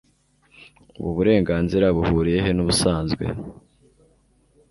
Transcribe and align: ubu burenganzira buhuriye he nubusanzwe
ubu 0.97 1.11
burenganzira 1.17 1.85
buhuriye 1.97 2.39
he 2.45 2.51
nubusanzwe 2.53 3.23